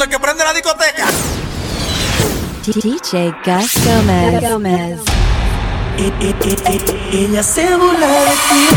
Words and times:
esto, 0.00 0.04
hay 0.04 0.08
que 0.10 0.18
prende 0.18 0.44
la 0.44 0.52
discoteca. 0.52 1.06
DJ 2.66 3.34
Gus 3.44 3.72
Gomez. 3.84 4.40
Gomez. 4.50 4.98
E- 5.98 6.12
e- 6.20 6.34
e- 6.44 6.56
e- 6.72 7.24
Ella 7.24 7.42
se 7.42 7.76
burla 7.76 8.06
de 8.06 8.30
ti. 8.48 8.68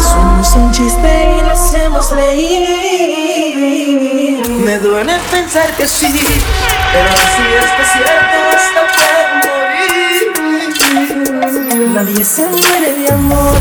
Somos 0.00 0.52
un 0.56 0.72
chiste 0.72 1.36
y 1.38 1.42
la 1.42 1.52
hacemos 1.52 2.10
reír. 2.12 2.66
Me 4.64 4.78
duele 4.78 5.18
pensar 5.30 5.70
que 5.76 5.86
sí, 5.86 6.12
pero 6.92 7.08
si 7.16 7.42
esto 7.62 7.82
es 7.82 7.88
cierto, 7.92 8.36
hasta 8.56 8.82
puedo 8.96 9.20
morir. 9.44 10.18
Nadie 11.94 12.24
se 12.24 12.46
muere 12.48 12.90
de 12.94 13.12
amor. 13.12 13.56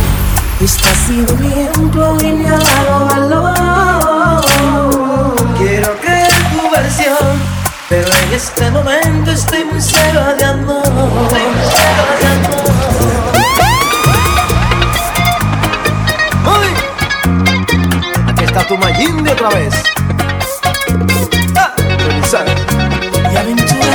Esto 0.62 0.88
ha 0.88 0.96
sido 1.08 1.36
mi 1.36 1.52
ejemplo 1.62 2.18
y 2.22 2.32
me 2.32 2.48
ha 2.50 2.58
dado 2.58 3.06
valor. 3.06 4.05
Versión, 6.76 7.42
pero 7.88 8.06
en 8.06 8.34
este 8.34 8.70
momento 8.70 9.32
estoy 9.32 9.64
muy 9.64 9.82
ciego 9.82 10.22
de 10.38 10.44
amor. 10.44 10.84
Estoy 10.84 11.42
muy 11.42 11.66
ciego 11.72 12.06
de 12.20 12.28
amor. 12.28 12.66
¡Uy! 16.60 16.70
Aquí 18.28 18.44
está 18.44 18.68
tu 18.68 18.78
Mayimbe 18.78 19.32
otra 19.32 19.50
vez. 19.52 19.74
Ah, 21.56 21.74
y 23.32 23.36
aventura. 23.38 23.95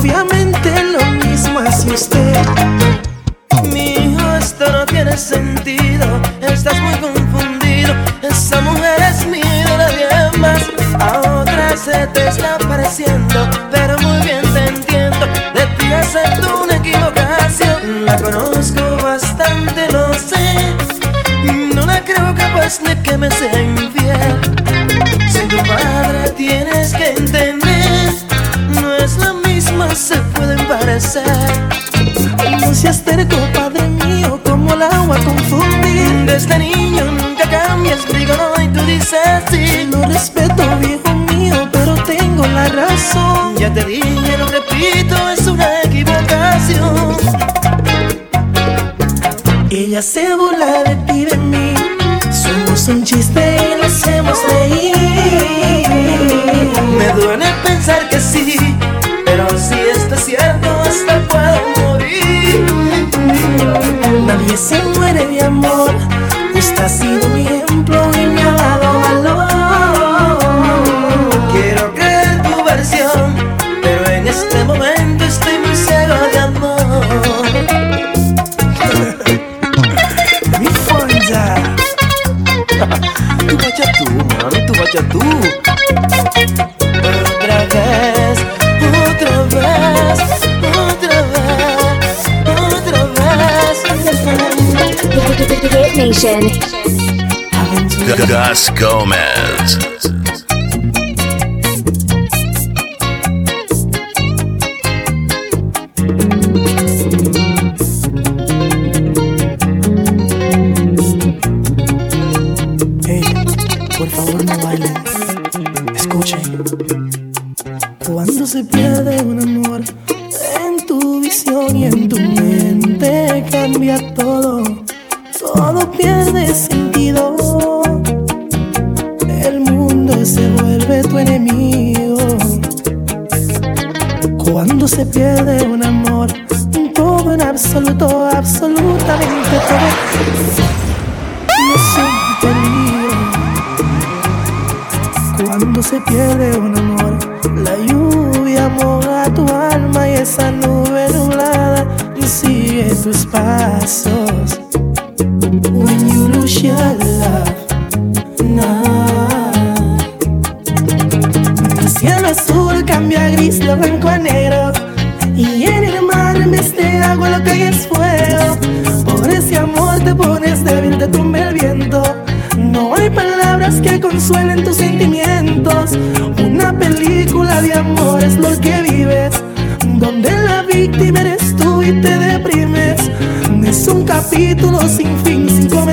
Obviamente 0.00 0.70
lo 0.82 1.04
mismo 1.26 1.58
hace 1.58 1.90
usted. 1.90 2.36
Mi 3.70 3.92
hijo, 3.92 4.34
esto 4.36 4.70
no 4.72 4.86
tiene 4.86 5.16
sentido. 5.16 6.06
Estás 6.40 6.80
muy 6.80 6.94
confundido. 6.94 7.92
Esa 8.22 8.60
mujer 8.62 8.98
es 9.10 9.26
mía, 9.26 9.76
nadie 9.76 10.38
más. 10.38 10.62
A 11.00 11.40
otra 11.40 11.76
se 11.76 12.06
te 12.08 12.28
está 12.28 12.58
pareciendo, 12.58 13.48
pero 13.70 13.98
muy 13.98 14.20
bien 14.22 14.42
te 14.54 14.64
entiendo. 14.68 15.26
De 15.54 15.66
ti 15.78 15.92
acepto 15.92 16.62
una 16.64 16.76
equivocación. 16.76 18.06
La 18.06 18.16
conozco 18.16 18.96
bastante, 19.02 19.92
lo 19.92 20.14
sé. 20.14 20.74
No 21.74 21.84
la 21.84 22.02
creo 22.02 22.34
capaz 22.34 22.80
de 22.80 23.00
que 23.02 23.18
me 23.18 23.30
sea 23.30 23.60
No 31.12 32.72
seas 32.72 33.02
terco, 33.02 33.36
padre 33.52 33.88
mío, 33.88 34.38
como 34.44 34.74
el 34.74 34.82
agua 34.82 35.18
confundir. 35.24 36.24
Desde 36.24 36.56
niño 36.56 37.04
nunca 37.06 37.50
cambias, 37.50 38.06
digo 38.12 38.32
no 38.36 38.62
y 38.62 38.68
tú 38.68 38.80
dices 38.86 39.18
sí. 39.50 39.88
Lo 39.90 40.02
respeto, 40.02 40.62
viejo 40.78 41.12
mío, 41.34 41.68
pero 41.72 41.94
tengo 42.04 42.46
la 42.46 42.68
razón. 42.68 43.56
Ya 43.56 43.74
te 43.74 43.84
dije, 43.86 44.38
lo 44.38 44.46
repito, 44.46 45.16
es 45.30 45.48
una 45.48 45.82
equivocación. 45.82 47.16
Ella 49.68 50.02
se 50.02 50.32
burla 50.36 50.84
de 50.84 50.94
ti 51.12 51.24
de 51.24 51.36
mí. 51.36 51.74
Somos 52.30 52.86
un 52.86 53.02
chiste 53.02 53.56
y 53.56 53.80
lo 53.80 53.86
hacemos 53.86 54.38
reír. 54.48 54.96
Me 56.96 57.08
duele 57.20 57.46
pensar 57.64 58.08
que 58.08 58.20
sí, 58.20 58.59
Nadie 64.50 64.66
se 64.66 64.82
muere 64.98 65.26
de 65.28 65.44
amor. 65.44 65.94
Este 66.56 66.82
ha 66.82 66.88
sido 66.88 67.28
mi 67.28 67.59
Nation. 96.10 96.40
Gus 98.16 98.68
Gomez. 98.70 100.19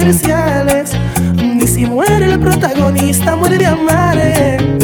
Comerciales. 0.07 0.91
Ni 1.35 1.67
si 1.67 1.85
muere 1.85 2.31
el 2.31 2.39
protagonista, 2.39 3.35
muere 3.35 3.57
de 3.57 3.65
amar. 3.65 4.76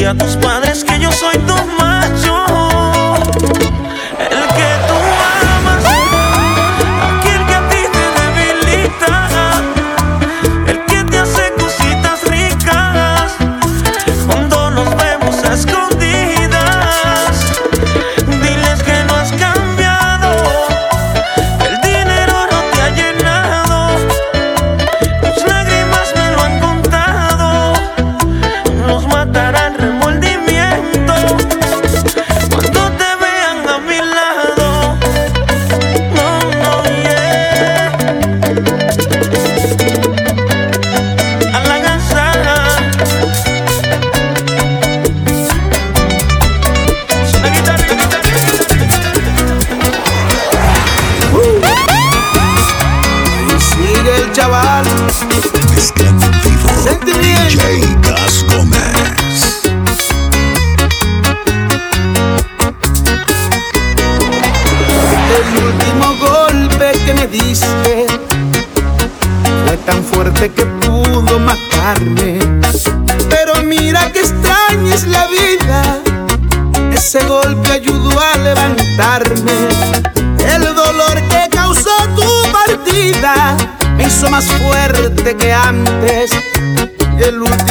a 0.05 0.13
tus 0.13 0.35
padres 0.35 0.44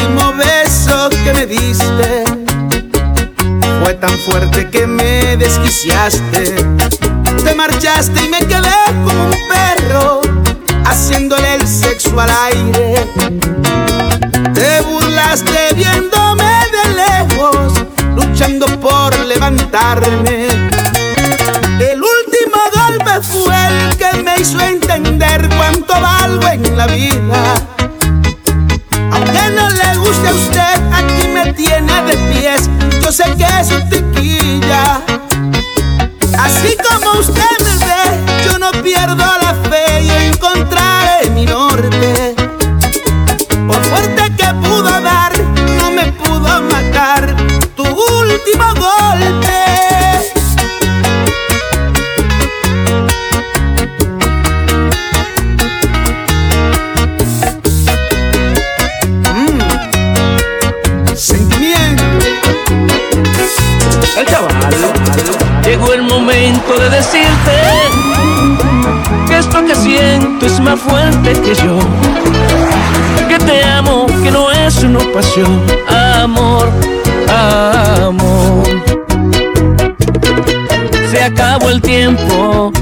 último 0.05 0.35
beso 0.35 1.09
que 1.09 1.33
me 1.33 1.47
diste 1.47 2.25
fue 3.83 3.95
tan 3.95 4.19
fuerte 4.19 4.69
que 4.69 4.87
me 4.87 5.37
desquiciaste. 5.37 6.55
Te 7.45 7.55
marchaste 7.55 8.25
y 8.25 8.29
me 8.29 8.39
quedé 8.39 8.85
como 9.05 9.25
un 9.25 9.37
perro, 9.49 10.21
haciéndole 10.85 11.55
el 11.55 11.67
sexo 11.67 12.19
al 12.19 12.31
aire. 12.53 13.07
Te 14.55 14.81
burlaste 14.83 15.75
viéndome 15.75 16.53
de 16.75 16.95
lejos, 16.95 17.73
luchando 18.15 18.67
por 18.81 19.19
levantarme. 19.21 20.47
El 21.81 22.03
último 22.03 22.61
golpe 22.75 23.21
fue 23.23 23.57
el 23.69 23.97
que 23.97 24.23
me 24.23 24.41
hizo 24.41 24.61
entender 24.61 25.49
cuánto 25.57 25.95
valgo 26.01 26.49
en 26.49 26.77
la 26.77 26.87
vida. 26.87 27.55
Aunque 30.15 30.23
no 30.23 30.23
le 30.23 30.23
guste 30.23 30.29
a 30.29 30.33
usted, 30.33 30.93
aquí 30.93 31.29
me 31.29 31.53
tiene 31.53 32.03
de 32.03 32.17
pies. 32.33 32.71
Yo 33.03 33.13
sé 33.13 33.25
que 33.37 33.47
es 33.61 33.71
un 33.71 33.89
tequilla. 33.89 35.03
Así 36.39 36.77
como 36.89 37.19
usted 37.19 37.43
me 37.65 37.77
ve, 37.85 38.45
yo 38.45 38.59
no 38.59 38.71
pierdo 38.83 39.17
la 39.17 39.55
fe 39.69 40.03
y 40.03 40.11
encontraré 40.11 41.31
mi 41.31 41.47
norte. 41.47 42.35
Por 43.67 43.85
fuerte 43.85 44.33
que 44.37 44.55
pudo 44.55 45.01
dar, 45.01 45.33
no 45.79 45.91
me 45.91 46.13
pudo 46.13 46.61
matar 46.63 47.35
tu 47.77 47.83
último 47.85 48.75
golpe. 48.75 49.44
Siento 70.55 70.55
es 70.55 70.61
más 70.61 70.81
fuerte 70.81 71.33
que 71.41 71.55
yo. 71.55 71.79
Que 73.29 73.39
te 73.39 73.65
amo, 73.65 74.07
que 74.23 74.31
no 74.31 74.51
es 74.51 74.83
una 74.83 75.01
pasión. 75.13 75.61
Amor, 76.23 76.71
amor. 77.29 78.65
Se 81.11 81.23
acabó 81.23 81.71
el 81.71 81.81
tiempo, 81.81 82.73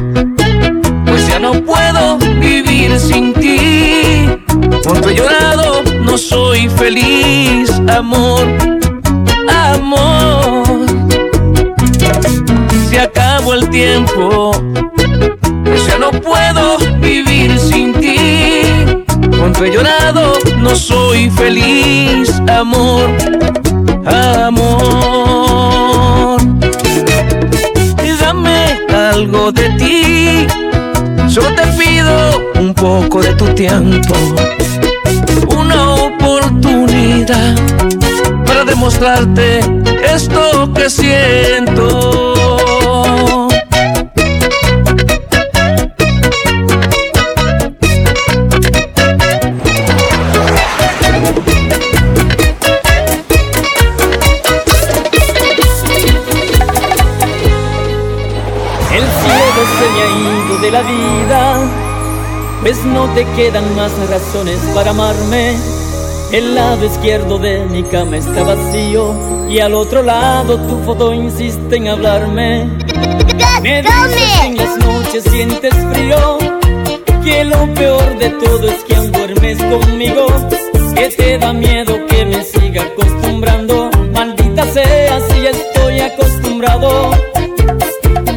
pues 1.07 1.29
ya 1.29 1.39
no 1.39 1.53
puedo 1.53 2.19
vivir 2.41 2.99
sin 2.99 3.33
ti. 3.35 4.29
Cuando 4.85 5.11
he 5.11 5.15
llorado, 5.15 5.83
no 6.01 6.19
soy 6.19 6.69
feliz. 6.69 7.71
Amor, 7.89 8.47
amor 9.49 10.83
se 12.89 13.01
acabó 13.01 13.55
el 13.55 13.69
tiempo. 13.71 14.53
Pues 15.65 15.87
ya 15.87 15.99
no 15.99 16.11
puedo. 16.11 16.92
Llorado, 19.71 20.39
no 20.59 20.75
soy 20.75 21.31
feliz, 21.31 22.29
amor, 22.49 23.09
amor. 24.05 24.83
Dame 28.21 28.81
algo 28.93 29.53
de 29.53 29.69
ti. 29.71 30.47
Solo 31.29 31.55
te 31.55 31.63
pido 31.79 32.43
un 32.59 32.75
poco 32.75 33.23
de 33.23 33.33
tu 33.35 33.47
tiempo. 33.55 34.15
Una 35.57 35.95
oportunidad 35.95 37.55
para 38.45 38.65
demostrarte 38.65 39.61
esto 40.13 40.73
que 40.75 40.91
siento. 40.91 42.32
pues 62.63 62.85
no 62.85 63.13
te 63.15 63.25
quedan 63.35 63.75
más 63.75 63.93
razones 64.09 64.59
para 64.73 64.91
amarme. 64.91 65.57
El 66.31 66.55
lado 66.55 66.87
izquierdo 66.87 67.39
de 67.39 67.67
mi 67.67 67.83
cama 67.83 68.17
está 68.17 68.45
vacío 68.45 69.49
y 69.51 69.59
al 69.59 69.75
otro 69.75 70.03
lado 70.03 70.57
tu 70.59 70.79
foto 70.85 71.13
insiste 71.13 71.77
en 71.77 71.89
hablarme. 71.89 72.71
Me 73.63 73.83
dices 73.83 74.33
que 74.39 74.47
en 74.47 74.57
las 74.57 74.79
noches 74.79 75.25
sientes 75.25 75.75
frío, 75.93 76.39
que 77.23 77.45
lo 77.45 77.75
peor 77.75 78.17
de 78.19 78.31
todo 78.31 78.69
es 78.69 78.85
que 78.85 78.95
aún 78.95 79.13
duermes 79.13 79.59
conmigo, 79.59 80.27
que 80.95 81.09
te 81.09 81.39
da 81.39 81.53
miedo 81.53 82.07
que 82.07 82.25
me 82.25 82.45
siga 82.45 82.83
acostumbrando. 82.83 83.91
Maldita 84.15 84.65
sea 84.73 85.21
si 85.21 85.47
estoy 85.47 86.01
acostumbrado. 86.01 87.11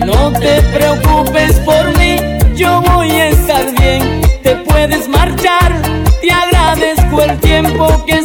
No 0.05 0.31
te 0.33 0.61
preocupes 0.73 1.59
por 1.59 1.97
mí, 1.97 2.17
yo 2.55 2.81
voy 2.81 3.04
puedes 4.87 5.07
marchar. 5.07 5.81
Te 6.21 6.31
agradezco 6.31 7.21
el 7.21 7.39
tiempo 7.39 8.05
que 8.05 8.24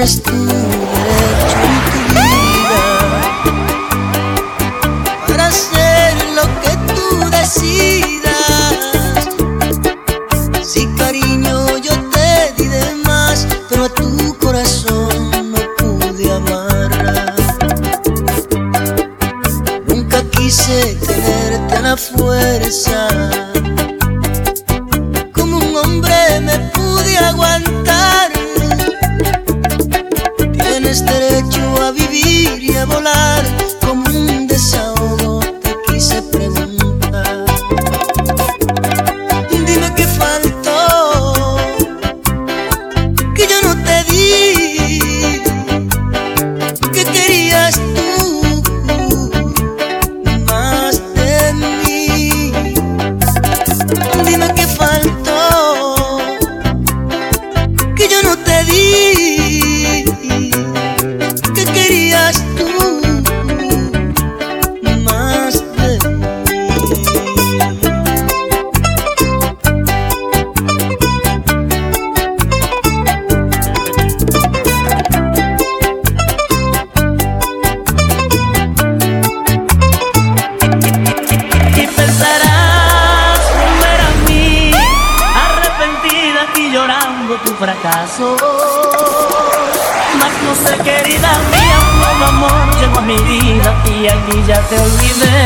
Just. 0.00 0.59
más 90.20 90.32
no 90.44 90.54
sé 90.54 90.76
querida 90.84 91.30
mía 91.50 91.78
un 91.90 91.98
nuevo 91.98 92.24
amor 92.26 92.58
llegó 92.78 92.98
a 92.98 93.02
mi 93.02 93.16
vida 93.16 93.68
y 93.86 94.06
a 94.06 94.14
ti 94.26 94.36
ya 94.46 94.60
te 94.68 94.78
olvidé 94.78 95.40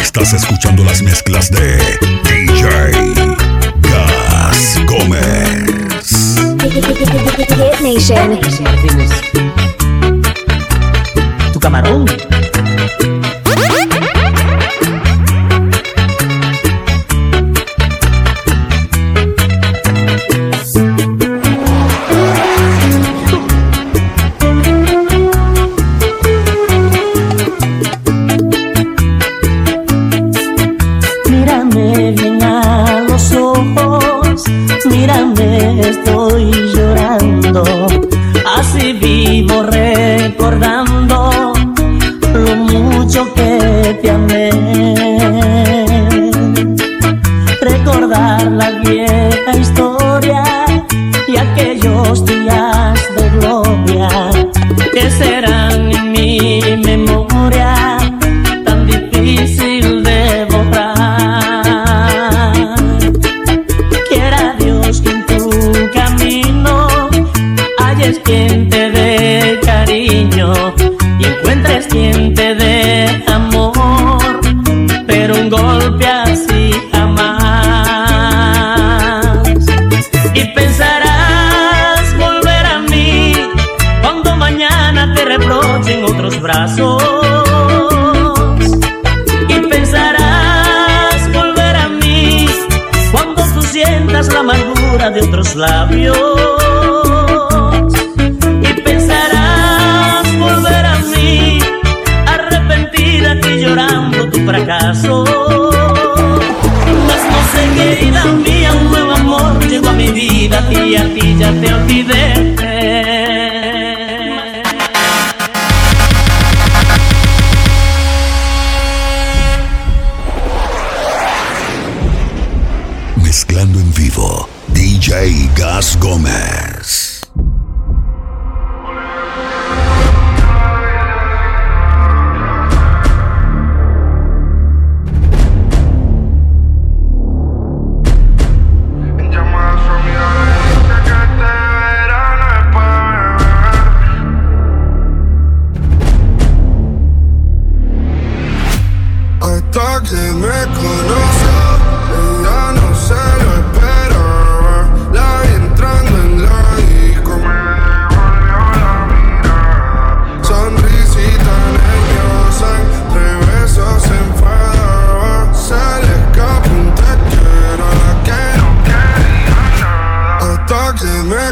Estás 0.00 0.32
escuchando 0.32 0.82
las 0.84 1.02
mezclas 1.02 1.50
de 1.50 1.76
DJ 2.24 3.14
Gas 3.82 4.78
Gómez. 4.86 5.66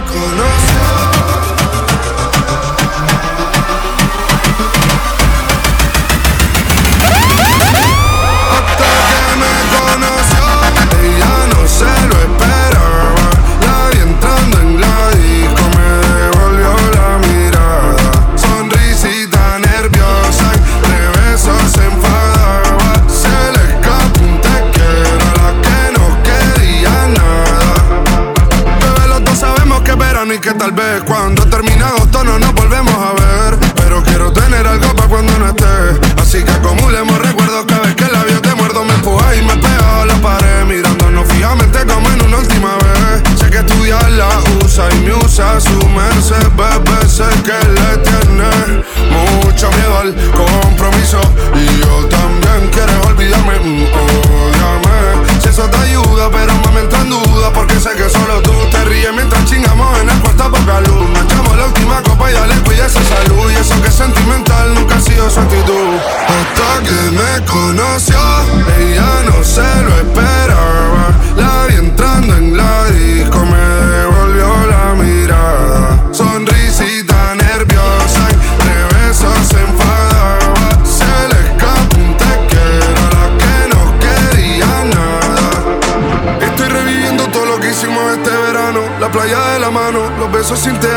con 0.06 0.53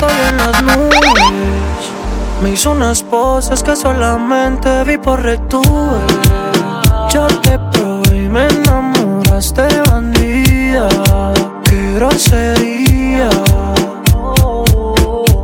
estoy 0.00 0.28
en 0.28 0.36
las 0.38 0.62
nubes. 0.62 1.92
Me 2.42 2.50
hizo 2.50 2.70
unas 2.72 3.02
poses 3.02 3.62
que 3.62 3.76
solamente 3.76 4.84
vi 4.84 4.96
por 4.96 5.22
retubes. 5.22 6.00
Yo 7.12 7.26
te 7.42 7.58
probé 7.72 8.24
y 8.24 8.28
me 8.28 8.46
enamoraste, 8.46 9.66
bandida. 9.90 10.88
Qué 11.64 11.94
grosería. 11.96 13.28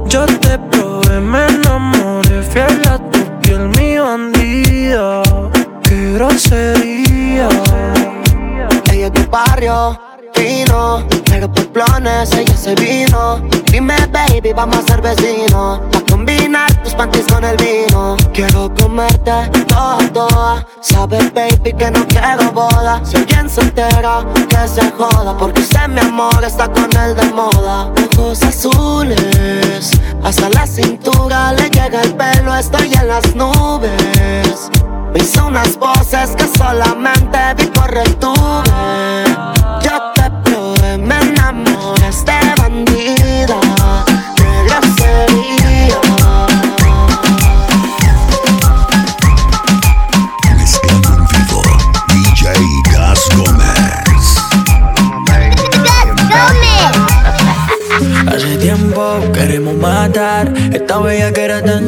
Yo 0.08 0.26
te 0.40 0.58
probé, 0.70 1.20
me 1.20 1.46
enamoré, 1.46 2.42
fiel 2.42 2.80
a 2.88 2.98
tu 2.98 3.20
piel, 3.40 3.68
mi 3.76 3.98
bandida. 3.98 5.22
Qué 5.82 6.12
grosería. 6.14 7.48
Ella 8.90 9.06
es 9.06 9.12
tu 9.12 9.30
barrio 9.30 10.05
pero 11.38 11.52
por 11.52 11.66
planes 11.68 12.32
ella 12.32 12.56
se 12.56 12.74
vino. 12.74 13.40
Dime, 13.70 13.94
baby, 14.10 14.52
vamos 14.54 14.78
a 14.78 14.82
ser 14.82 15.02
vecinos. 15.02 15.80
A 15.94 16.10
combinar 16.10 16.72
tus 16.82 16.94
panties 16.94 17.26
con 17.26 17.44
el 17.44 17.56
vino. 17.56 18.16
Quiero 18.32 18.72
comerte 18.74 19.32
toda, 19.66 19.98
toda. 20.12 20.66
Sabes, 20.80 21.32
baby, 21.34 21.72
que 21.72 21.90
no 21.90 22.06
quiero 22.06 22.52
boda. 22.52 23.00
Si 23.04 23.16
alguien 23.16 23.50
se 23.50 23.60
entera, 23.60 24.24
que 24.48 24.68
se 24.68 24.90
joda. 24.92 25.36
Porque 25.36 25.60
usted, 25.60 25.88
mi 25.88 26.00
amor, 26.00 26.42
está 26.42 26.68
con 26.68 26.90
el 26.96 27.14
de 27.14 27.24
moda. 27.32 27.92
Ojos 28.16 28.42
azules, 28.42 29.90
hasta 30.22 30.48
la 30.50 30.66
cintura 30.66 31.52
le 31.52 31.68
llega 31.70 32.02
el 32.02 32.14
pelo. 32.14 32.54
Estoy 32.54 32.92
en 32.94 33.08
las 33.08 33.34
nubes. 33.34 34.70
Me 35.12 35.20
hizo 35.20 35.46
unas 35.46 35.76
voces 35.78 36.30
que 36.36 36.46
solamente 36.56 37.38
vi 37.58 37.66
por 37.66 37.94
el. 37.96 38.16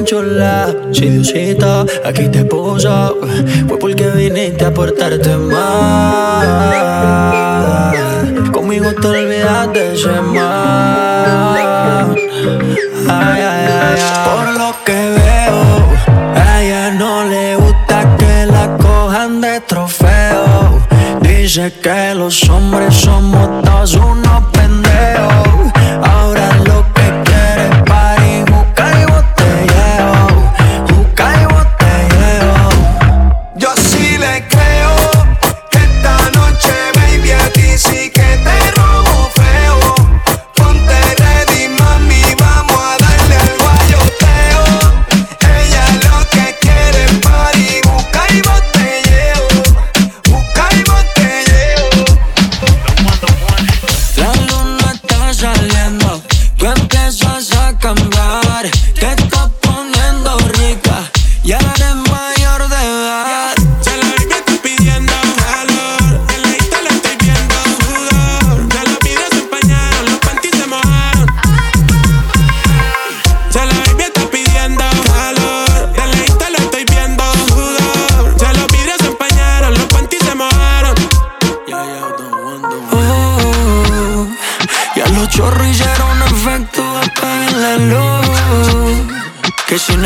Chula, 0.08 0.74
si 0.90 1.10
Diosita 1.10 1.84
aquí 2.02 2.28
te 2.28 2.42
puso, 2.46 3.18
fue 3.68 3.78
porque 3.78 4.08
viniste 4.08 4.64
a 4.64 4.72
portarte 4.72 5.36
mal. 5.36 6.46
Conmigo 8.50 8.90
te 9.02 9.06
olvidaste 9.06 9.78
de 9.78 9.94
ese 9.94 10.08
mal. 10.08 11.56
Ay, 13.06 13.42
ay, 13.52 13.66
ay. 13.82 13.98
Por 14.24 14.46
lo 14.58 14.74
que 14.86 14.98
veo, 15.18 15.60
a 16.36 16.62
ella 16.62 16.90
no 16.92 17.24
le 17.24 17.56
gusta 17.56 18.16
que 18.16 18.46
la 18.46 18.78
cojan 18.78 19.42
de 19.42 19.60
trofeo. 19.60 20.78
Dice 21.20 21.70
que 21.82 22.14
los 22.14 22.48
hombres 22.48 22.94
somos 22.94 23.62
todos 23.62 23.94
unos 23.94 24.47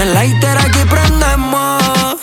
el 0.02 0.14
lighter 0.14 0.58
aquí 0.58 0.80
prendemos. 0.88 2.16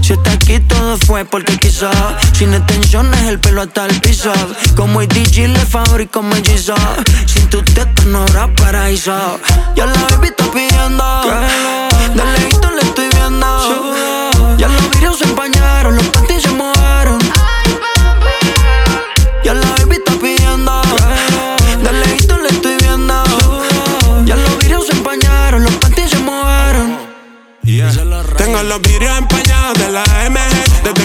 Si 0.00 0.14
está 0.14 0.32
aquí 0.32 0.58
todo 0.60 0.96
fue 1.06 1.24
porque 1.24 1.58
quiso. 1.58 1.90
Sin 2.32 2.54
extensiones 2.54 3.20
el 3.24 3.38
pelo 3.38 3.62
hasta 3.62 3.86
el 3.86 4.00
piso. 4.00 4.32
Como 4.74 5.02
el 5.02 5.08
DJ 5.08 5.48
le 5.48 5.60
fabrico 5.60 6.22
mellizo 6.22 6.74
Sin 7.26 7.48
tu 7.50 7.62
teta 7.62 8.04
no 8.06 8.22
habrá 8.22 8.48
paraíso. 8.54 9.38
Ya 9.76 9.86
la 9.86 10.00
baby 10.10 10.28
está 10.28 10.44
pidiendo. 10.50 11.04
Lejito 12.14 12.70
le 12.70 12.80
estoy 12.80 13.08
viendo. 13.10 14.56
Ya 14.56 14.68
los 14.68 14.90
videos 14.90 15.18
se 15.18 15.24
empañaron 15.24 15.96
Los 15.96 16.17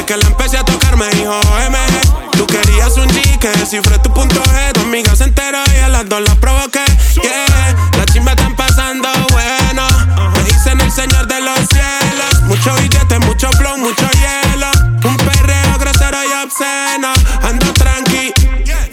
Que 0.05 0.17
la 0.17 0.27
empecé 0.27 0.57
a 0.57 0.65
tocar 0.65 0.97
me 0.97 1.07
dijo 1.11 1.39
MG 1.39 2.31
Tú 2.37 2.45
querías 2.45 2.97
un 2.97 3.07
G 3.07 3.39
que 3.39 3.49
tu 3.99 4.13
punto 4.13 4.43
G 4.43 4.73
Tu 4.73 4.81
amiga 4.81 5.15
se 5.15 5.23
enteró 5.23 5.59
y 5.73 5.79
a 5.79 5.87
las 5.87 6.09
dos 6.09 6.19
las 6.21 6.35
provoqué 6.35 6.83
Yeah, 7.15 7.73
las 7.95 8.05
chimbas 8.11 8.35
están 8.35 8.53
pasando 8.53 9.07
bueno 9.31 9.87
Me 10.35 10.43
dicen 10.43 10.81
el 10.81 10.91
señor 10.91 11.25
de 11.27 11.39
los 11.39 11.57
cielos 11.69 12.41
Mucho 12.43 12.75
billete, 12.75 13.17
mucho 13.19 13.49
flow, 13.51 13.77
mucho 13.77 14.05
hielo 14.11 14.71
Un 15.05 15.15
perreo 15.15 15.77
grosero 15.79 16.17
y 16.21 16.43
obsceno 16.43 17.13
Ando 17.43 17.71
tranqui, 17.73 18.33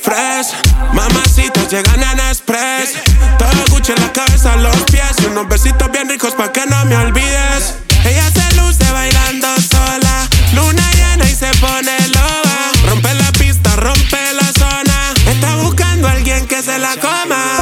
fresh 0.00 0.54
Mamacitos 0.92 1.68
llegan 1.70 2.04
en 2.04 2.20
express 2.20 2.92
Todo 3.36 3.64
Gucci 3.70 3.92
en 3.92 4.00
la 4.00 4.12
cabeza, 4.12 4.54
los 4.56 4.76
pies 4.84 5.16
Y 5.22 5.26
unos 5.26 5.48
besitos 5.48 5.90
bien 5.90 6.08
ricos 6.08 6.34
pa' 6.34 6.52
que 6.52 6.64
no 6.66 6.84
me 6.84 6.96
olvides 6.96 7.79
se 16.70 16.78
la 16.78 16.96
coma 16.96 17.59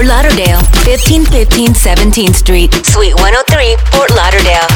Fort 0.00 0.08
Lauderdale, 0.08 0.56
1515 0.86 1.94
17th 1.94 2.34
Street, 2.36 2.72
Suite 2.86 3.14
103, 3.14 3.76
Fort 3.90 4.08
Lauderdale. 4.16 4.66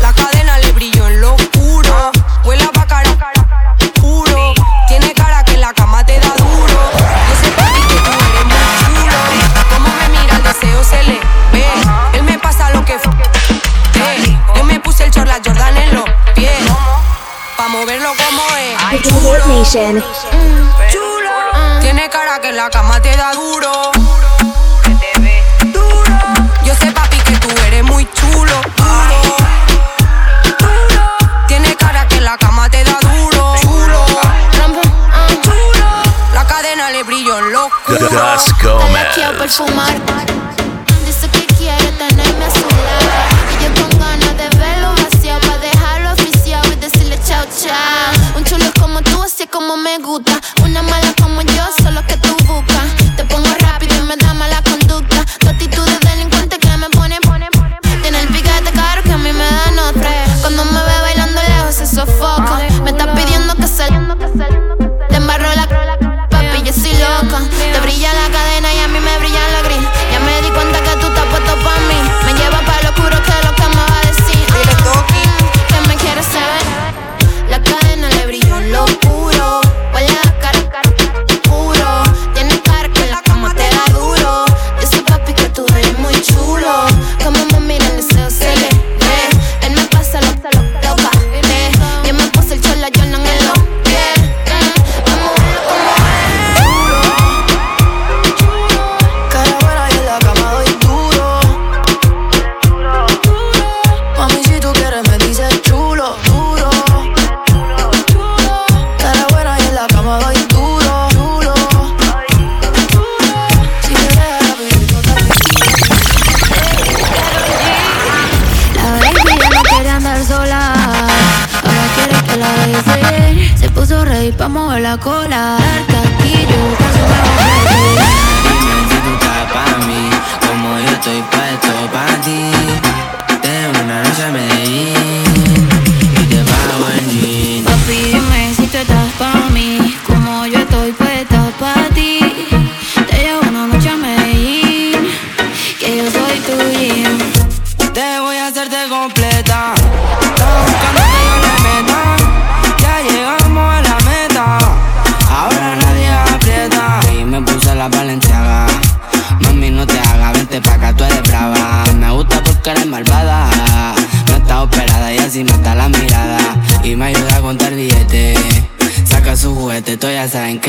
La 0.00 0.12
cadena 0.12 0.56
le 0.58 0.70
brilló 0.70 1.08
en 1.08 1.20
lo 1.20 1.34
oscuro. 1.34 2.12
Huele 2.44 2.62
a 2.62 2.86
cara 2.86 3.10
puro. 4.00 4.54
Tiene 4.86 5.12
cara 5.14 5.42
que 5.44 5.56
la 5.56 5.72
cama 5.72 6.06
te 6.06 6.20
da 6.20 6.28
duro. 6.28 6.90
Yo 6.94 7.34
sé 7.42 7.50
papi 7.56 7.80
que 7.88 7.94
tú 7.96 8.10
eres 8.12 8.44
muy 8.44 8.54
chulo. 8.84 9.18
Como 9.74 9.88
me 9.88 10.08
mira 10.10 10.36
el 10.36 10.42
deseo 10.44 10.84
se 10.84 11.02
le 11.02 11.18
ve. 11.52 11.64
Él 12.12 12.22
me 12.22 12.38
pasa 12.38 12.70
lo 12.70 12.84
que. 12.84 12.94
Eh, 12.94 14.38
Yo 14.54 14.62
me 14.62 14.78
puse 14.78 15.06
el 15.06 15.10
short, 15.10 15.26
la 15.26 15.40
Jordan 15.44 15.76
en 15.76 15.92
los 15.96 16.04
pies. 16.36 16.52
Pa' 17.56 17.66
moverlo 17.66 18.12
como 18.14 18.42
es. 18.56 19.02
Chulo. 20.92 21.22
Tiene 21.80 22.08
cara 22.08 22.40
que 22.40 22.52
la 22.52 22.70
cama 22.70 23.02
te 23.02 23.14
da 23.16 23.32
duro. 23.32 23.51
Oscuro. 38.16 38.78
Gas 38.92 39.14
Quiero 39.14 39.32
Gómez. 39.32 39.38
perfumar. 39.38 39.94
Dice 41.06 41.28
que 41.28 41.46
quiere 41.56 41.92
tenerme 41.92 42.44
a 42.44 42.50
su 42.50 42.60
lado. 42.60 43.10
Y 43.60 43.64
yo 43.64 43.82
con 43.88 43.98
ganas 43.98 44.36
de 44.36 44.48
verlo 44.58 44.92
vaciado. 44.94 45.40
Pa' 45.40 45.58
dejarlo 45.58 46.12
oficial 46.12 46.62
y 46.72 46.76
decirle 46.76 47.18
chao, 47.26 47.44
chao. 47.62 48.36
Un 48.36 48.44
chulo 48.44 48.66
como 48.80 49.00
tú, 49.02 49.22
así 49.22 49.44
es 49.44 49.48
como 49.50 49.76
me 49.76 49.98
gusta. 49.98 50.40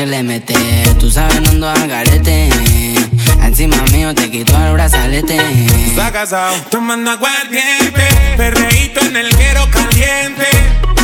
Que 0.04 0.10
le 0.10 0.22
mete. 0.22 0.54
Tú 0.98 1.10
sabes, 1.10 1.40
no 1.40 1.48
ando 1.50 1.68
a 1.68 1.86
garete. 1.86 2.48
Encima 3.42 3.76
mío 3.92 4.14
te 4.14 4.30
quito 4.30 4.54
el 4.56 4.72
brazalete. 4.72 5.38
Está 5.86 6.10
casado, 6.12 6.54
tomando 6.70 7.10
aguardiente, 7.10 8.06
perreíto 8.36 9.00
en 9.00 9.16
el 9.16 9.34
guero 9.36 9.66
caliente. 9.70 10.46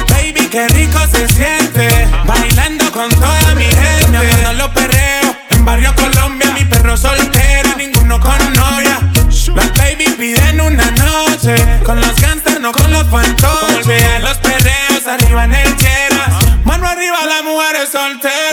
Baby, 0.08 0.48
qué 0.50 0.66
rico 0.68 0.98
se 1.12 1.26
siente, 1.28 2.08
bailando 2.26 2.90
con 2.92 3.08
toda 3.10 3.54
mi 3.54 3.64
gente. 3.64 4.16
Hablando 4.16 4.52
los 4.54 4.68
perreos, 4.70 5.36
en 5.50 5.64
barrio 5.64 5.94
Colombia, 5.94 6.50
mi 6.58 6.64
perro 6.64 6.96
soltero, 6.96 7.70
ninguno 7.76 8.18
con 8.20 8.38
novia. 8.52 8.98
Las 9.54 9.76
baby 9.76 10.04
piden 10.18 10.60
una 10.60 10.90
noche, 10.90 11.54
con 11.84 12.00
los 12.00 12.14
gangsters, 12.20 12.60
no 12.60 12.72
con 12.72 12.90
los 12.90 13.06
fantoches. 13.08 14.22
Los 14.22 14.38
perreos 14.38 15.06
arriba 15.06 15.44
en 15.44 15.54
el 15.54 15.76
cheras, 15.76 16.44
mano 16.64 16.86
arriba 16.86 17.18
las 17.26 17.42
mujeres 17.42 17.88
solteras, 17.90 18.49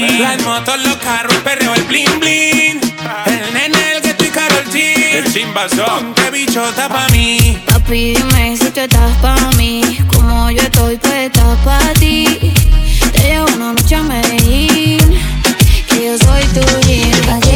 Las 0.00 0.44
motos, 0.44 0.78
los 0.84 0.96
carros, 0.96 1.34
el 1.34 1.42
perreo, 1.42 1.74
el 1.74 1.82
bling 1.84 2.20
bling. 2.20 2.80
El 3.26 3.52
nene, 3.52 3.92
el 3.96 4.02
que 4.02 4.24
y 4.24 4.28
Karol 4.28 4.64
G. 4.66 4.78
El 5.14 5.32
chimbazón, 5.32 6.14
qué 6.14 6.30
bichota 6.30 6.88
pa' 6.88 7.08
mí. 7.10 7.60
Papi, 7.66 8.14
dime 8.14 8.56
si 8.56 8.70
tú 8.70 8.80
estás 8.80 9.16
pa' 9.20 9.50
mí, 9.56 9.98
como 10.14 10.50
yo 10.50 10.62
estoy 10.62 10.96
puesta 10.98 11.56
pa' 11.64 11.92
ti. 11.98 12.26
Te 13.12 13.22
llevo 13.22 13.46
una 13.56 13.72
noche 13.72 13.96
a 13.96 14.02
Medellín, 14.02 15.20
que 15.88 16.04
yo 16.04 16.18
soy 16.18 16.44
tu 16.54 16.60
jean. 16.86 17.47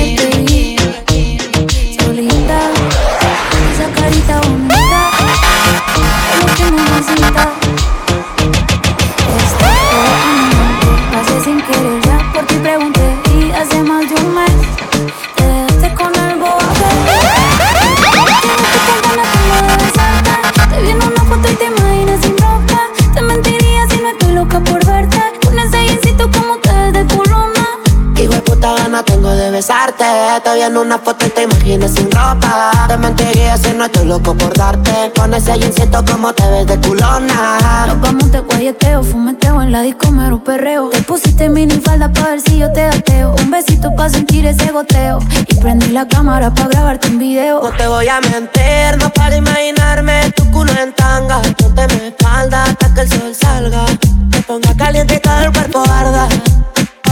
Te 30.45 30.55
vi 30.55 30.63
en 30.63 30.77
una 30.77 30.99
foto 30.99 31.25
y 31.25 31.31
te 31.31 31.43
imaginas 31.45 31.93
sin 31.93 32.11
ropa. 32.11 32.73
Te 32.89 32.97
mentiría 32.97 33.57
si 33.57 33.73
no 33.75 33.85
estoy 33.85 34.07
loco 34.07 34.35
por 34.35 34.53
darte. 34.57 35.13
Con 35.17 35.33
ese 35.35 35.55
jeansito 35.57 36.05
como 36.05 36.33
te 36.33 36.45
ves 36.51 36.67
de 36.67 36.79
culona. 36.81 37.87
Nos 37.87 38.01
vamos 38.01 38.33
de 38.33 38.41
guayeteo, 38.41 39.05
fumeteo 39.05 39.63
en 39.63 39.71
la 39.71 39.83
disco 39.83 40.11
mero 40.11 40.43
perreo. 40.43 40.89
Te 40.89 41.03
pusiste 41.03 41.49
mini 41.49 41.79
falda 41.81 42.13
pa' 42.13 42.23
ver 42.23 42.41
si 42.41 42.59
yo 42.59 42.73
te 42.73 42.83
gateo 42.83 43.35
Un 43.39 43.51
besito 43.53 43.95
pa' 43.95 44.09
sentir 44.09 44.45
ese 44.47 44.73
goteo. 44.73 45.21
Y 45.47 45.55
prendí 45.57 45.89
la 45.89 46.09
cámara 46.09 46.53
pa' 46.53 46.67
grabarte 46.67 47.09
un 47.09 47.19
video. 47.19 47.63
No 47.63 47.71
te 47.71 47.87
voy 47.87 48.09
a 48.09 48.21
mentir, 48.21 48.99
no 48.99 49.11
para 49.11 49.37
imaginarme 49.37 50.33
tu 50.33 50.51
culo 50.51 50.73
en 50.73 50.93
tanga. 50.93 51.41
Ponte 51.57 51.87
mi 51.95 52.07
espalda 52.09 52.65
hasta 52.65 52.93
que 52.93 53.01
el 53.03 53.09
sol 53.09 53.35
salga. 53.35 53.85
Me 54.33 54.43
ponga 54.43 54.75
caliente 54.77 55.15
y 55.15 55.21
todo 55.21 55.41
el 55.41 55.53
cuerpo 55.53 55.85
arda, 55.89 56.27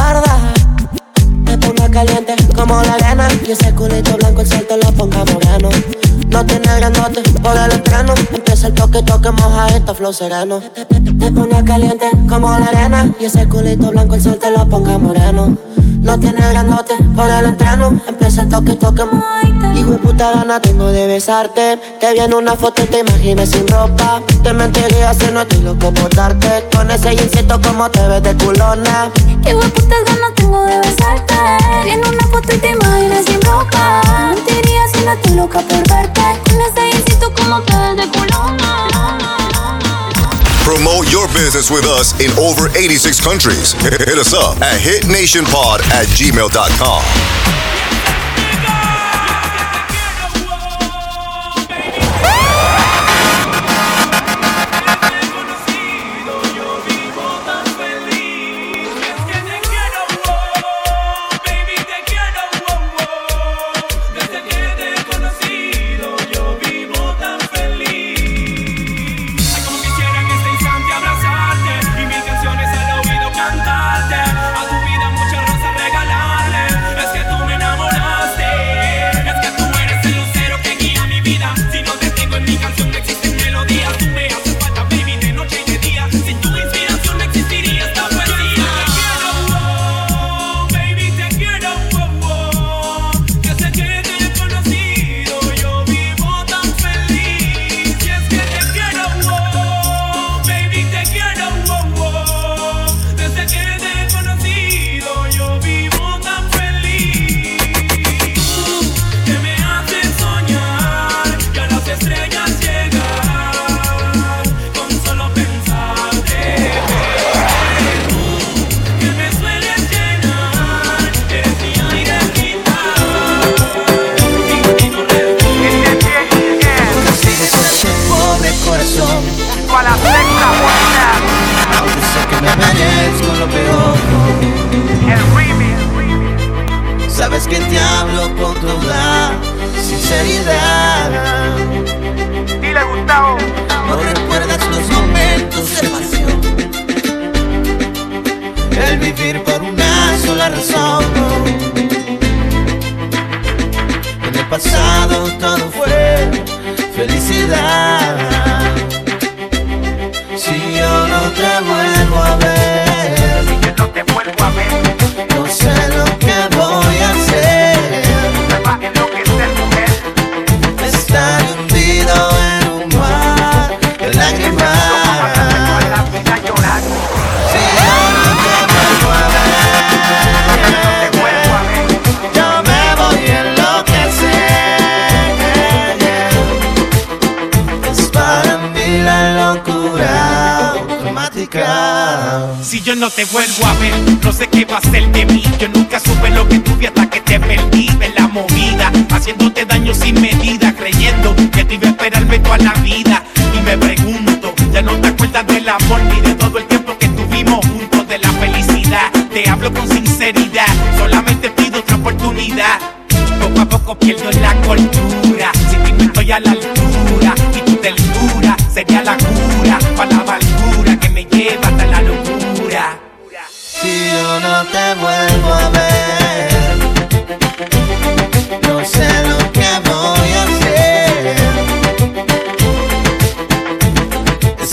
arda 0.01 0.60
caliente 2.05 2.35
como 2.55 2.81
la 2.83 2.95
arena. 2.95 3.29
Y 3.47 3.53
ese 3.53 3.75
culito 3.75 4.17
blanco 4.17 4.41
el 4.41 4.47
sol 4.47 4.67
te 4.67 4.77
lo 4.77 4.91
ponga 4.93 5.25
moreno. 5.25 5.69
No 6.29 6.47
tiene 6.47 6.77
grandote 6.77 7.23
por 7.43 7.57
el 7.57 7.73
estreno. 7.73 8.15
Empieza 8.33 8.69
el 8.69 8.75
toque, 8.75 9.03
toque, 9.03 9.31
moja 9.31 9.69
esto, 9.69 9.95
flow 9.95 10.13
sereno. 10.13 10.61
Te 10.61 11.33
ponga 11.33 11.63
caliente 11.65 12.09
como 12.29 12.49
la 12.59 12.67
arena. 12.67 13.13
Y 13.21 13.25
ese 13.27 13.47
culito 13.49 13.91
blanco 13.91 14.15
el 14.15 14.23
sol 14.23 14.39
te 14.39 14.51
lo 14.51 14.67
ponga 14.67 14.97
moreno. 14.97 15.57
No 16.01 16.19
tiene 16.19 16.41
grandote 16.41 16.95
por 17.15 17.29
el 17.29 17.45
entreno 17.45 18.01
Empieza 18.09 18.43
el 18.43 18.49
toque, 18.49 18.73
toque 18.73 19.03
Hijo 19.77 19.91
de 19.91 19.99
puta 19.99 20.33
gana 20.33 20.59
tengo 20.61 20.87
de 20.87 21.07
besarte. 21.07 21.79
Te 22.01 22.15
vi 22.15 22.21
una 22.33 22.57
foto 22.57 22.83
y 22.83 22.87
te 22.87 23.01
imaginas 23.01 23.51
sin 23.51 23.69
ropa. 23.69 24.23
Te 24.43 24.53
mentiría 24.55 25.13
si 25.13 25.31
no 25.31 25.43
estoy 25.43 25.61
loco 25.61 25.93
por 25.93 26.15
darte. 26.15 26.67
Con 26.75 26.91
ese 26.91 27.15
jeansito 27.15 27.61
como 27.61 27.91
te 27.91 28.07
ves 28.09 28.23
de 28.23 28.35
culona. 28.37 29.11
Qué 29.45 29.55
putas 29.55 30.05
ganas 30.07 30.35
tengo 30.35 30.65
de 30.65 30.79
besarte 30.79 31.35
en 31.91 32.07
una 32.07 32.27
foto 32.29 32.55
y 32.55 32.59
te 32.59 32.71
imaginas 32.71 33.25
sin 33.27 33.41
ropa 33.43 34.03
mentiría 34.35 34.83
si 34.93 35.05
no 35.05 35.13
estoy 35.13 35.35
loca 35.35 35.61
por 35.61 35.89
verte 35.89 36.21
Con 36.45 36.61
ese 36.61 36.91
jeansito 36.93 37.33
como 37.35 37.61
ves 37.61 37.97
de 37.97 38.09
culona 38.19 38.89
Promote 40.65 41.11
your 41.11 41.27
business 41.29 41.71
with 41.71 41.85
us 41.85 42.13
in 42.21 42.31
over 42.39 42.69
86 42.77 43.21
countries. 43.21 43.73
Hit 43.83 44.17
us 44.17 44.33
up 44.33 44.63
at 44.63 44.79
hitnationpod 44.79 45.81
at 45.91 46.07
gmail.com. 46.07 47.03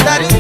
that 0.08 0.22
is 0.22 0.37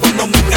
tú 0.00 0.47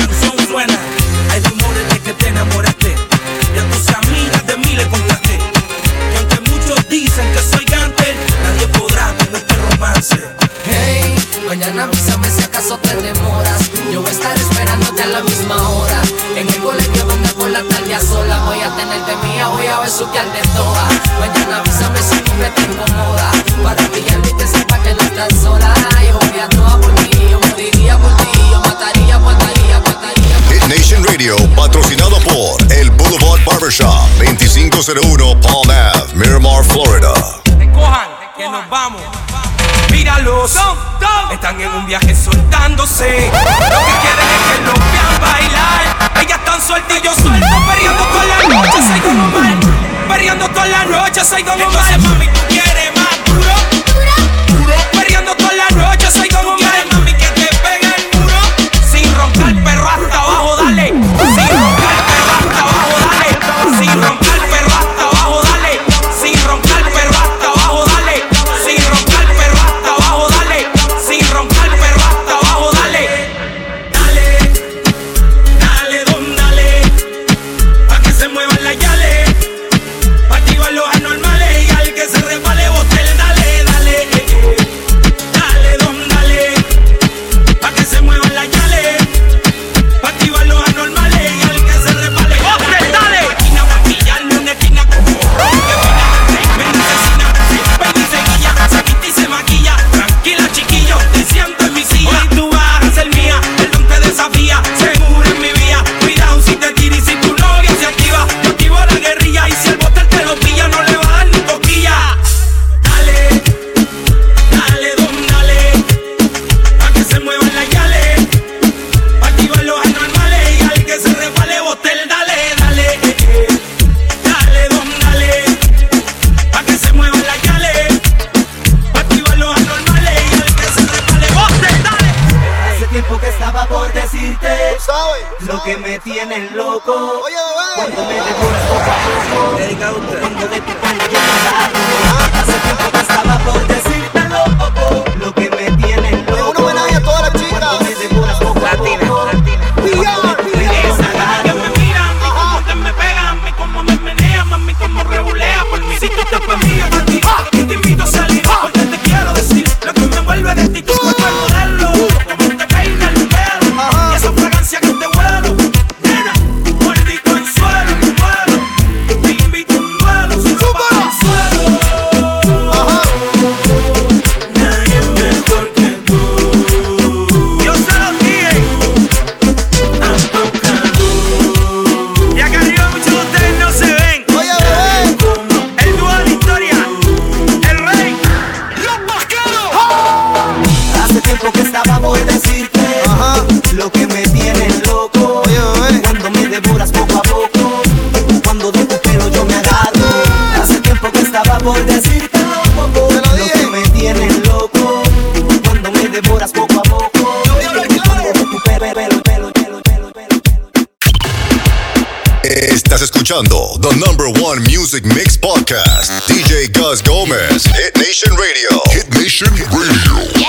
DJ 216.10 216.74
Gus 216.74 217.00
Gomez, 217.04 217.64
Hit 217.66 217.96
Nation 217.98 218.36
Radio. 218.36 218.82
Hit 218.90 219.08
Nation 219.14 219.54
Radio. 219.54 220.41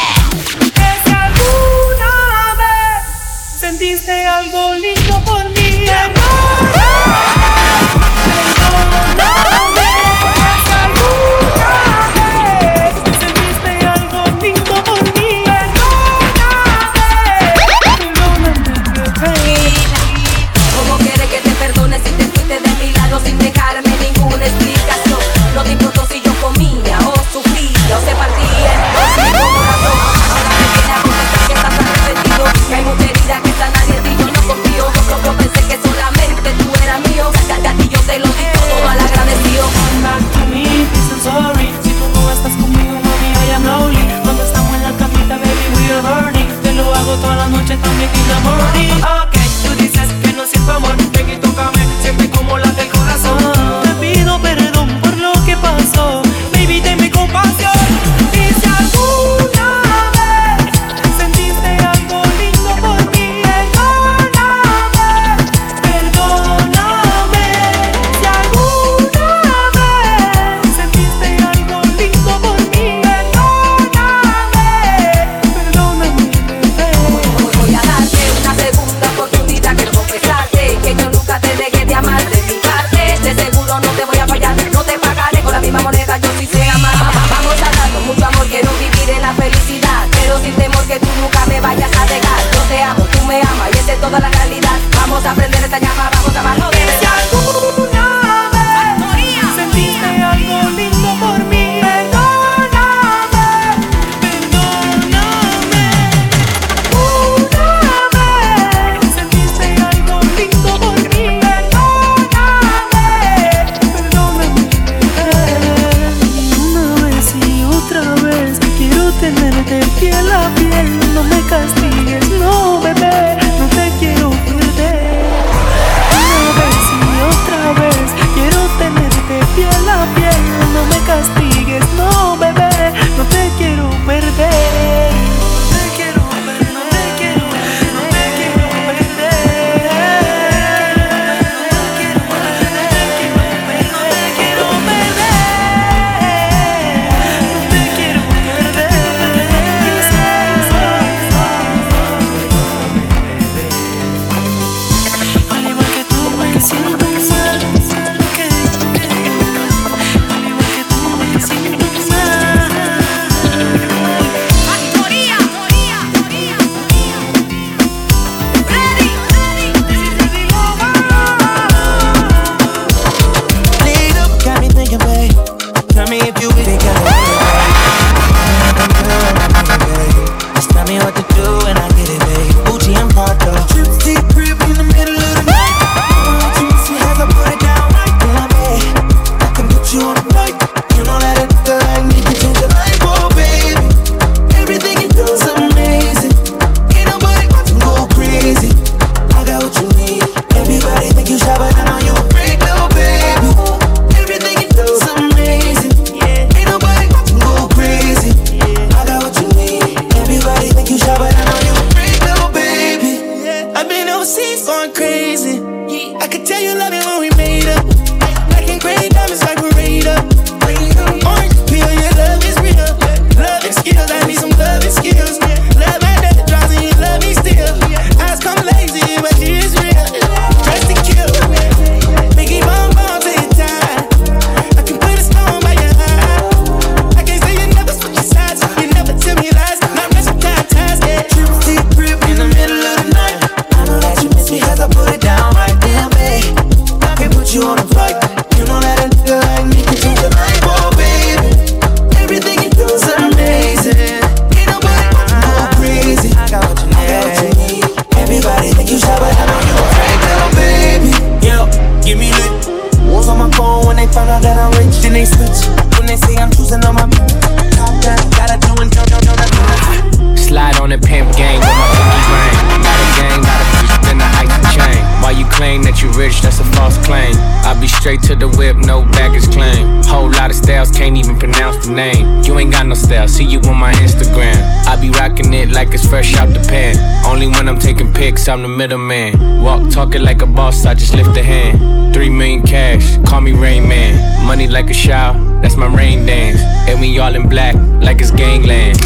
See 283.42 283.52
you 283.52 283.60
on 283.68 283.76
my 283.76 283.92
Instagram. 283.94 284.56
I 284.86 285.00
be 285.00 285.10
rocking 285.10 285.52
it 285.52 285.70
like 285.70 285.94
it's 285.94 286.06
fresh 286.06 286.34
out 286.36 286.48
the 286.48 286.60
pan. 286.68 286.96
Only 287.26 287.46
when 287.46 287.68
I'm 287.68 287.78
taking 287.78 288.12
pics, 288.12 288.48
I'm 288.48 288.62
the 288.62 288.68
middleman. 288.68 289.62
Walk 289.62 289.90
talking 289.90 290.22
like 290.22 290.42
a 290.42 290.46
boss, 290.46 290.84
I 290.84 290.94
just 290.94 291.14
lift 291.14 291.36
a 291.36 291.42
hand. 291.42 292.14
Three 292.14 292.30
million 292.30 292.62
cash, 292.62 293.18
call 293.26 293.40
me 293.40 293.52
Rain 293.52 293.88
Man. 293.88 294.46
Money 294.46 294.68
like 294.68 294.90
a 294.90 294.94
shower, 294.94 295.34
that's 295.60 295.76
my 295.76 295.86
rain 295.86 296.26
dance. 296.26 296.60
And 296.88 297.00
we 297.00 297.18
all 297.18 297.34
in 297.34 297.48
black, 297.48 297.74
like 298.02 298.20
it's 298.20 298.30
gangland. 298.30 298.98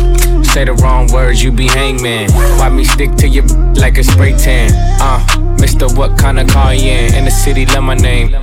Say 0.47 0.65
the 0.65 0.75
wrong 0.75 1.11
words, 1.13 1.43
you 1.43 1.53
be 1.53 1.69
hangman. 1.69 2.31
Why 2.59 2.69
me 2.69 2.85
stick 2.85 3.15
to 3.17 3.29
your 3.29 3.47
like 3.75 3.99
a 3.99 4.05
spray 4.05 4.33
tan? 4.33 4.71
Uh, 5.01 5.57
Mister, 5.61 5.89
what 5.89 6.19
kind 6.19 6.39
of 6.39 6.49
car 6.49 6.75
you 6.75 6.91
in? 6.91 7.15
In 7.15 7.25
the 7.25 7.31
city, 7.31 7.67
love 7.67 7.85
my 7.85 7.95
name. 7.95 8.35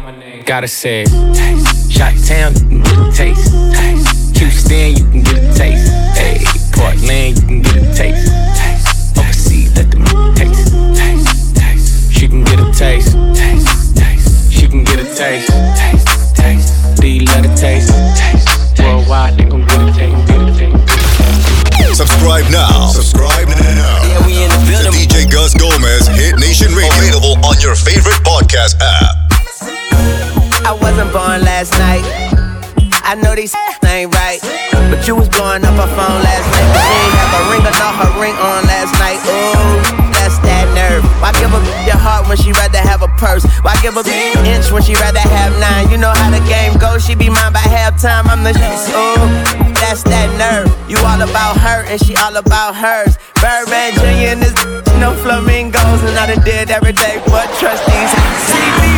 Gotta 0.46 0.68
say 0.68 1.04
it. 1.04 1.10
Taste. 1.36 1.92
Shot 1.92 2.14
town, 2.26 2.54
you 2.72 3.12
taste. 3.12 3.52
Taste. 3.74 4.23
Houston, 4.38 4.96
you 4.96 5.06
can 5.12 5.22
get 5.24 5.44
a 5.44 5.54
taste. 5.54 5.92
Hey, 6.18 6.44
Portland, 6.72 7.38
you 7.38 7.46
can 7.48 7.62
get 7.62 7.76
a 7.78 7.94
taste. 7.94 8.32
Taste. 8.58 9.18
Overseas, 9.18 9.76
let 9.76 9.92
them 9.92 10.04
taste. 10.36 10.74
Taste. 10.96 11.56
Taste. 11.56 12.12
She 12.14 12.28
can 12.28 12.44
get 12.44 12.60
a 12.60 12.72
taste. 12.72 13.14
Taste. 13.36 13.96
Taste. 13.96 14.52
She 14.52 14.68
can 14.68 14.84
get 14.84 15.00
a 15.00 15.06
taste. 15.16 15.50
Taste. 15.78 16.36
Taste. 16.36 17.02
Do 17.02 17.08
you 17.08 17.26
love 17.26 17.46
a 17.46 17.56
taste? 17.56 17.92
Taste. 18.18 18.80
Worldwide, 18.80 19.38
they 19.38 19.46
gon' 19.46 19.66
get 19.66 19.82
a 19.82 19.92
taste. 19.94 20.28
Get 20.28 20.42
a 20.42 20.54
taste. 20.54 21.98
Subscribe 21.98 22.50
now. 22.50 22.88
Subscribe 22.88 23.48
now. 23.48 24.02
Yeah, 24.04 24.26
we 24.26 24.44
in 24.44 24.50
the 24.50 24.58
building. 24.68 24.92
To 24.92 24.98
DJ 24.98 25.30
Gus 25.32 25.54
Gomez 25.54 26.08
Hit 26.08 26.40
Nation 26.40 26.74
Radio. 26.74 26.92
Available 26.98 27.38
on 27.46 27.60
your 27.62 27.76
favorite 27.76 28.20
podcast 28.26 28.76
app. 28.82 29.16
I 30.66 30.78
wasn't 30.82 31.12
born 31.14 31.44
last 31.44 31.74
night. 31.74 32.23
I 33.14 33.16
know 33.16 33.38
these 33.38 33.54
ain't 33.86 34.10
right. 34.10 34.42
But 34.90 35.06
you 35.06 35.14
was 35.14 35.30
blowing 35.30 35.62
up 35.62 35.78
her 35.78 35.92
phone 35.94 36.20
last 36.26 36.50
night. 36.50 36.66
She 36.66 36.94
ain't 36.98 37.14
have 37.22 37.34
a 37.38 37.42
ring 37.54 37.62
or 37.62 37.76
not 37.78 37.94
her 38.02 38.10
ring 38.18 38.34
on 38.42 38.66
last 38.66 38.90
night. 38.98 39.22
Ooh, 39.30 40.10
that's 40.18 40.42
that 40.42 40.66
nerve. 40.74 41.06
Why 41.22 41.30
give 41.38 41.54
a 41.54 41.62
your 41.86 42.02
heart 42.02 42.26
when 42.26 42.42
she 42.42 42.50
rather 42.58 42.82
have 42.82 43.06
a 43.06 43.12
purse? 43.22 43.46
Why 43.62 43.78
give 43.86 43.94
a 43.94 44.02
an 44.02 44.50
inch 44.58 44.74
when 44.74 44.82
she 44.82 44.98
rather 44.98 45.22
have 45.22 45.54
nine? 45.62 45.94
You 45.94 46.02
know 46.02 46.10
how 46.10 46.34
the 46.34 46.42
game 46.50 46.74
goes. 46.82 47.06
She 47.06 47.14
be 47.14 47.30
mine 47.30 47.54
by 47.54 47.62
halftime. 47.62 48.26
I'm 48.26 48.42
the 48.42 48.50
ooh. 48.98 49.30
That's 49.78 50.02
that 50.10 50.34
nerve. 50.42 50.74
You 50.90 50.98
all 51.06 51.22
about 51.22 51.62
her 51.62 51.86
and 51.86 52.02
she 52.02 52.18
all 52.18 52.34
about 52.34 52.74
hers. 52.74 53.14
Birdman 53.38 53.94
Jr. 53.94 54.34
and 54.34 54.42
this 54.42 54.58
no 54.98 55.14
flamingos. 55.22 56.02
And 56.02 56.18
I 56.18 56.34
done 56.34 56.42
did 56.42 56.74
every 56.74 56.98
day 56.98 57.22
but 57.30 57.46
trust 57.62 57.86
these. 57.86 58.93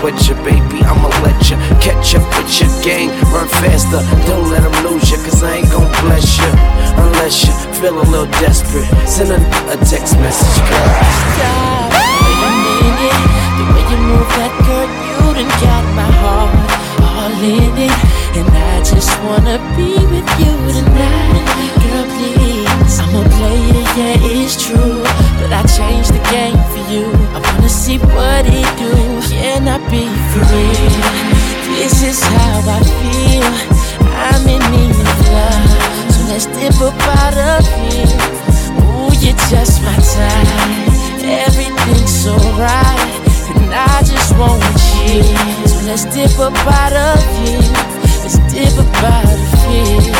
Ain't 0.00 0.28
you, 0.28 0.34
baby. 0.42 0.82
I'ma 0.82 1.08
let 1.22 1.38
you 1.50 1.56
catch 1.78 2.14
up 2.16 2.26
with 2.34 2.50
your 2.58 2.68
gang. 2.82 3.08
Run 3.32 3.46
faster, 3.46 4.00
don't 4.26 4.50
let 4.50 4.62
them 4.64 4.72
lose 4.84 5.10
you, 5.10 5.18
cause 5.18 5.42
I 5.42 5.56
ain't 5.60 5.70
gon' 5.70 5.86
bless 6.02 6.36
you. 6.36 6.50
Unless 6.98 7.46
you 7.46 7.52
feel 7.78 8.00
a 8.00 8.06
little 8.10 8.26
desperate. 8.42 8.88
Send 9.06 9.30
a, 9.30 9.38
a 9.70 9.76
text 9.86 10.16
message, 10.18 10.58
girl. 10.66 10.90
Stop, 11.36 11.94
wait 11.94 12.42
a 12.42 12.50
minute. 12.66 13.22
The 13.54 13.64
way 13.70 13.84
you 13.86 13.98
move 14.10 14.28
that 14.34 14.52
girl, 14.66 14.88
you 14.88 15.20
done 15.36 15.52
got 15.62 15.84
my 15.94 16.10
heart 16.18 16.58
all 17.06 17.30
in 17.44 17.76
it. 17.78 17.94
And 18.34 18.48
I 18.50 18.82
just 18.82 19.14
wanna 19.22 19.62
be 19.78 19.94
with 20.10 20.26
you 20.42 20.54
tonight. 20.74 21.46
Girl, 21.86 22.06
please. 22.18 22.98
I'm 22.98 23.14
a 23.14 23.22
player, 23.36 23.84
yeah, 23.94 24.42
it's 24.42 24.58
true. 24.58 25.04
But 25.38 25.52
I 25.54 25.62
changed 25.70 26.10
the 26.10 26.22
game 26.34 26.58
for 26.74 26.82
you. 26.90 27.29
See 27.70 27.98
what 27.98 28.44
it 28.46 28.66
do. 28.78 28.92
Can 29.30 29.66
I 29.68 29.78
be 29.90 30.04
free? 30.34 30.90
This 31.78 32.02
is 32.02 32.20
how 32.20 32.60
I 32.66 32.82
feel. 32.98 33.50
I'm 34.10 34.46
in 34.46 34.60
need 34.70 34.90
of 34.90 35.20
love. 35.30 36.12
So 36.12 36.20
let's 36.28 36.46
dip 36.46 36.78
up 36.82 36.98
out 37.18 37.36
of 37.38 37.66
here. 37.78 38.10
Ooh, 38.74 39.10
you're 39.22 39.38
just 39.48 39.82
my 39.82 39.96
type. 39.96 41.24
Everything's 41.24 42.12
so 42.12 42.34
right. 42.58 43.10
And 43.54 43.72
I 43.72 44.02
just 44.02 44.36
want 44.36 44.62
you. 45.06 45.22
So 45.66 45.86
let's 45.86 46.04
dip 46.14 46.38
up 46.38 46.54
out 46.66 46.92
of 46.92 47.22
here. 47.38 47.62
Let's 48.22 48.38
dip 48.52 48.78
up 48.78 49.02
out 49.02 49.24
of 49.24 49.40
here. 49.70 50.19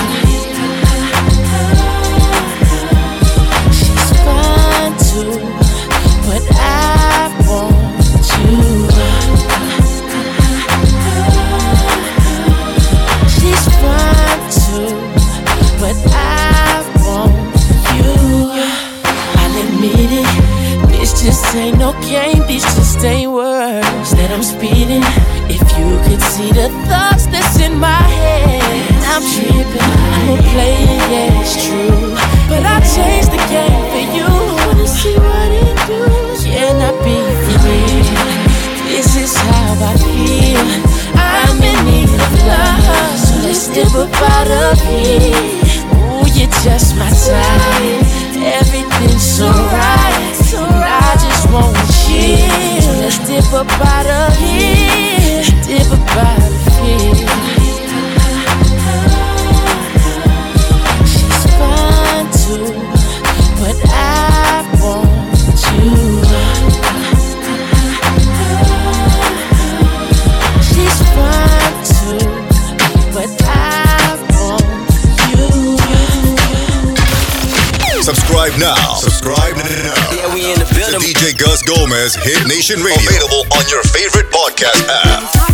Out 44.15 44.51
of 44.51 44.81
here. 44.83 45.35
Ooh, 45.95 46.27
you're 46.35 46.51
just 46.63 46.97
my 46.97 47.11
type. 47.11 48.05
Everything's 48.37 49.23
so 49.23 49.49
right. 49.49 50.15
And 50.53 50.85
I 50.85 51.17
just 51.17 51.51
want 51.53 51.77
you. 52.09 52.37
So 52.83 52.91
let's 53.01 53.19
dip 53.27 53.53
up 53.53 53.71
out 53.81 54.07
of 54.07 54.37
here. 54.39 55.45
Dip 55.67 55.91
up 55.93 56.17
out 56.17 56.43
of 56.43 56.53
here. 56.81 57.15
She's 61.07 61.45
fine 61.59 62.29
too, 62.43 62.73
but 63.61 63.77
I 63.87 64.65
want 64.81 65.61
you. 65.73 66.30
Subscribe 78.03 78.53
now. 78.59 78.95
Subscribe 78.95 79.57
now. 79.57 79.95
Yeah, 80.11 80.35
we 80.35 80.53
in 80.53 80.59
the 80.59 80.65
building. 80.75 81.01
To 81.01 81.07
DJ 81.07 81.37
Gus 81.39 81.63
Gomez, 81.63 82.15
Hit 82.17 82.47
Nation 82.49 82.81
Radio. 82.81 82.97
Available 83.11 83.45
on 83.55 83.69
your 83.69 83.83
favorite 83.85 84.31
podcast 84.33 84.89
app. 84.89 85.50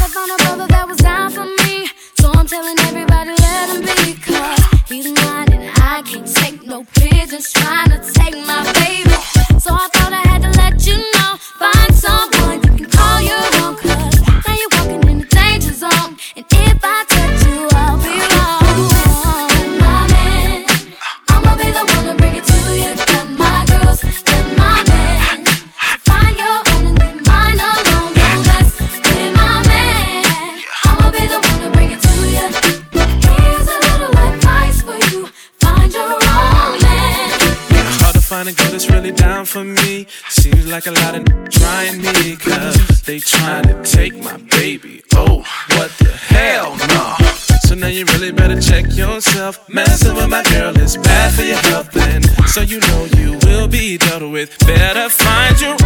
like 40.77 40.87
a 40.89 41.01
lot 41.05 41.15
of 41.15 41.27
n- 41.27 41.49
trying 41.51 42.03
me, 42.03 42.37
cause 42.37 43.01
they 43.07 43.19
trying 43.19 43.65
to 43.65 43.83
take 43.83 44.15
my 44.23 44.37
baby. 44.61 45.01
Oh, 45.15 45.39
what 45.77 45.91
the 45.97 46.13
hell, 46.29 46.77
no. 46.93 47.17
So 47.63 47.75
now 47.75 47.87
you 47.87 48.05
really 48.13 48.31
better 48.31 48.61
check 48.61 48.85
yourself. 48.95 49.67
Messing 49.71 50.15
with 50.15 50.29
my 50.29 50.43
girl 50.43 50.77
is 50.77 50.99
bad 50.99 51.33
for 51.33 51.45
your 51.45 51.57
health, 51.71 51.97
and 51.97 52.23
so 52.51 52.61
you 52.61 52.81
know 52.81 53.09
you 53.17 53.39
will 53.45 53.69
be 53.69 53.97
dealt 53.97 54.31
with. 54.31 54.51
Better 54.67 55.09
find 55.09 55.59
your 55.63 55.77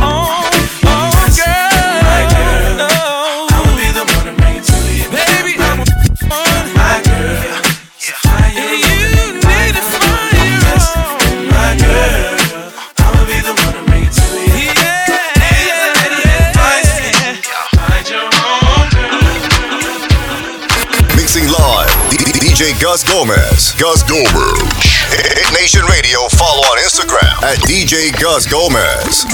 DJ 22.61 22.79
Gus 22.79 23.03
Gomez. 23.05 23.73
Gus 23.81 24.03
Gomez. 24.03 24.61
Hit 25.09 25.51
Nation 25.55 25.81
Radio. 25.87 26.29
Follow 26.29 26.61
on 26.69 26.77
Instagram 26.77 27.41
at 27.43 27.57
DJ 27.61 28.13
Gus 28.21 28.45
Gomez. 28.47 29.25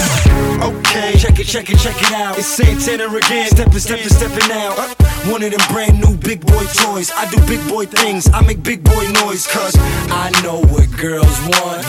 Okay, 0.62 1.18
check 1.18 1.36
it, 1.40 1.44
check 1.44 1.68
it, 1.68 1.76
check 1.80 2.00
it 2.00 2.12
out. 2.12 2.38
It's 2.38 2.46
Santana 2.46 3.12
again. 3.12 3.48
Stepping, 3.50 3.80
stepping, 3.80 4.10
stepping 4.10 4.52
out. 4.52 4.78
Uh, 4.78 4.94
one 5.28 5.42
of 5.42 5.50
them 5.50 5.60
brand 5.74 6.00
new 6.00 6.16
big 6.16 6.46
boy 6.46 6.66
toys. 6.66 7.10
I 7.16 7.28
do 7.28 7.44
big 7.48 7.68
boy 7.68 7.86
things. 7.86 8.30
I 8.32 8.46
make 8.46 8.62
big 8.62 8.84
boy 8.84 9.04
noise. 9.24 9.44
Cause 9.48 9.74
I 9.76 10.30
know 10.44 10.60
what 10.70 10.88
girls 10.96 11.36
want. 11.50 11.82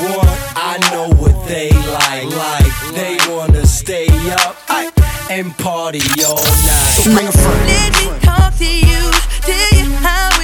I 0.57 0.79
know 0.89 1.13
what 1.21 1.47
they 1.47 1.69
like. 1.69 2.33
Like 2.33 2.95
they 2.95 3.15
wanna 3.29 3.63
stay 3.67 4.07
up. 4.31 4.57
I- 4.69 4.91
and 5.29 5.55
party 5.57 6.01
all 6.25 6.35
night. 6.35 6.97
So 6.97 7.13
bring 7.13 7.27
a 7.27 7.31
friend. 7.31 7.67
Let 7.67 7.93
me 7.93 8.19
talk 8.25 8.57
to 8.57 8.65
you, 8.65 9.11
tell 9.41 9.77
you 9.77 9.91
how 9.97 10.36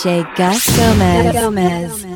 DJ 0.00 0.24
Gus 0.34 0.64
Gomez. 0.78 1.32
Gomez. 1.34 2.09